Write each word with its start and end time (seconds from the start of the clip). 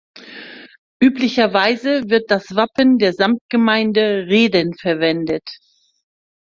Üblicherweise 1.03 2.09
wird 2.09 2.31
das 2.31 2.55
Wappen 2.55 2.97
der 2.97 3.13
Samtgemeinde 3.13 4.25
Rehden 4.25 4.73
verwendet. 4.75 5.43